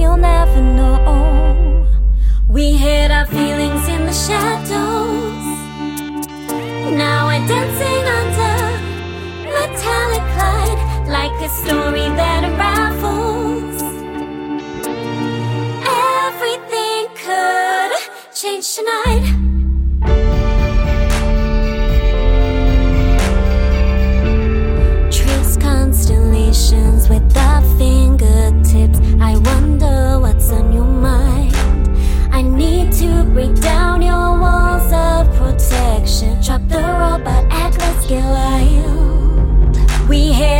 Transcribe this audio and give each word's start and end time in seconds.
we'll 0.00 0.16
never 0.16 0.62
know. 0.62 1.86
We 2.48 2.72
hid 2.72 3.10
our 3.10 3.26
feelings 3.26 3.86
in 3.94 4.06
the 4.06 4.16
shadows. 4.26 5.46
Now 7.02 7.26
we're 7.28 7.46
dancing 7.46 8.04
under 8.18 8.56
metallic 9.56 10.26
light, 10.40 10.80
like 11.16 11.36
a 11.48 11.50
story 11.62 12.08
that 12.20 12.40
unravels. 12.48 13.82
Everything 16.24 17.02
could 17.22 17.92
change 18.34 18.66
tonight. 18.76 19.49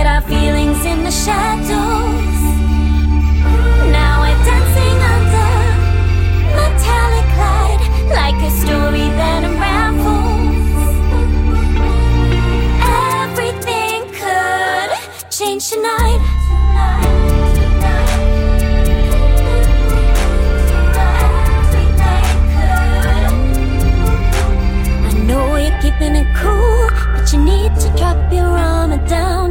our 0.06 0.20
feelings 0.22 0.84
in 0.84 1.02
the 1.04 1.10
shadows. 1.10 2.09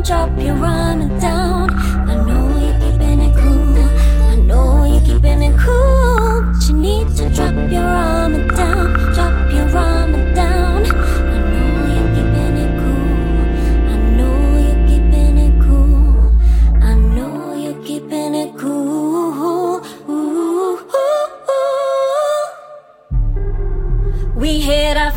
drop, 0.10 0.32
you 0.40 0.54
run 0.54 1.02
it 1.04 1.22
down. 1.22 1.70
I 2.10 2.16
know 2.28 2.58
you're 2.58 2.80
keeping 2.80 3.20
it 3.22 3.36
cool. 3.38 3.78
I 4.32 4.36
know 4.38 4.84
you're 4.92 5.02
keeping 5.02 5.44
it 5.44 5.56
cool. 5.60 6.42
But 6.52 6.68
you 6.68 6.74
need 6.74 7.08
to 7.18 7.30
drop 7.30 7.54
your 7.72 7.84
arm 7.84 8.34
and 8.34 8.50
down. 8.50 8.88
Drop 9.14 9.52
your 9.54 9.70
arm 9.78 10.16
and 10.16 10.36
down. 10.36 10.82
I 11.34 11.38
know 11.52 11.70
you're 11.94 12.12
keeping 12.16 12.56
it 12.66 12.72
cool. 12.82 13.14
I 13.94 13.96
know 14.18 14.38
you're 14.66 14.84
keeping 14.90 15.36
it 15.46 15.56
cool. 15.62 16.34
I 16.82 16.94
know 17.16 17.54
you're 17.54 17.82
keeping 17.84 18.34
it 18.34 18.52
cool. 18.58 19.84
Ooh, 20.10 20.10
ooh, 20.10 20.80
ooh. 21.56 21.70
We 24.36 24.60
hit 24.60 24.98
our 24.98 25.12